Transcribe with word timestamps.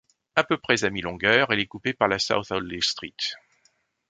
À 0.35 0.43
peu 0.43 0.57
près 0.57 0.83
à 0.83 0.89
mi-longueur, 0.89 1.51
elle 1.53 1.59
est 1.59 1.67
coupée 1.67 1.93
par 1.93 2.07
la 2.07 2.17
South 2.17 2.49
Audley 2.51 2.79
Street. 2.81 3.13